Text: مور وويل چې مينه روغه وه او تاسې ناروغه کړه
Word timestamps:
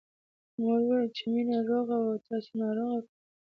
مور 0.61 0.79
وويل 0.87 1.07
چې 1.17 1.23
مينه 1.33 1.57
روغه 1.69 1.95
وه 2.01 2.11
او 2.15 2.21
تاسې 2.25 2.51
ناروغه 2.61 2.99
کړه 3.05 3.19